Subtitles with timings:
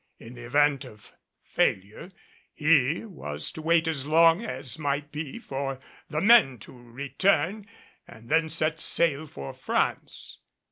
[0.17, 1.11] In the event of
[1.43, 2.09] failure
[2.55, 7.67] he was to wait as long as might be for the men to return
[8.07, 10.39] and then set sail for France.